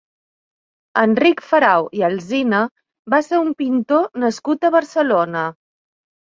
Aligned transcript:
Enric 1.01 1.43
Ferau 1.49 1.85
i 1.99 2.03
Alsina 2.07 2.63
va 3.17 3.21
ser 3.29 3.43
un 3.45 3.55
pintor 3.63 4.11
nascut 4.27 4.69
a 4.69 4.75
Barcelona. 4.81 5.49